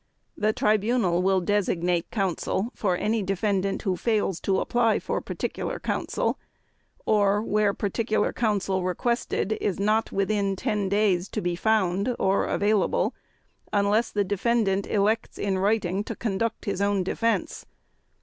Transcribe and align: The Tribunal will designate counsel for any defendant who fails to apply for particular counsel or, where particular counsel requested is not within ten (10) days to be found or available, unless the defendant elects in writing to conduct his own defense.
The 0.35 0.51
Tribunal 0.51 1.21
will 1.21 1.41
designate 1.41 2.09
counsel 2.09 2.71
for 2.73 2.97
any 2.97 3.21
defendant 3.21 3.83
who 3.83 3.95
fails 3.95 4.39
to 4.39 4.59
apply 4.59 4.97
for 4.97 5.21
particular 5.21 5.77
counsel 5.77 6.39
or, 7.05 7.39
where 7.43 7.71
particular 7.71 8.33
counsel 8.33 8.81
requested 8.81 9.51
is 9.61 9.79
not 9.79 10.11
within 10.11 10.55
ten 10.55 10.89
(10) 10.89 10.89
days 10.89 11.29
to 11.29 11.39
be 11.39 11.55
found 11.55 12.15
or 12.17 12.45
available, 12.47 13.13
unless 13.71 14.09
the 14.09 14.23
defendant 14.23 14.87
elects 14.87 15.37
in 15.37 15.59
writing 15.59 16.03
to 16.05 16.15
conduct 16.15 16.65
his 16.65 16.81
own 16.81 17.03
defense. 17.03 17.67